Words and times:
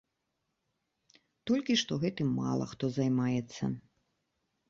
Толькі 1.51 1.75
што 1.81 1.99
гэтым 2.05 2.33
мала 2.39 2.65
хто 2.71 2.85
займаецца. 2.97 3.63